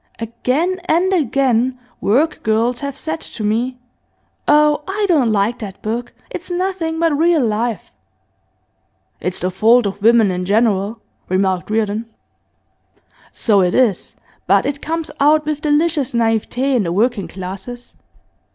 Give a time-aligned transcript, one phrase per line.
[0.17, 3.77] Again and again work girls have said to me:
[4.47, 7.91] "Oh, I don't like that book; it's nothing but real life."'
[9.19, 12.07] 'It's the fault of women in general,' remarked Reardon.
[13.31, 14.15] 'So it is,
[14.47, 17.95] but it comes out with delicious naivete in the working classes.